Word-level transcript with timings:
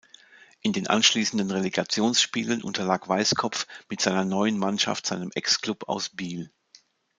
In 0.61 0.73
den 0.73 0.87
anschliessenden 0.87 1.51
Relegationsspielen 1.51 2.63
unterlag 2.63 3.07
Weisskopf 3.07 3.67
mit 3.87 4.01
seiner 4.01 4.25
neuen 4.25 4.57
Mannschaft 4.57 5.05
seinem 5.05 5.29
Ex-Club 5.35 5.87
aus 5.89 6.09
Biel. 6.09 6.51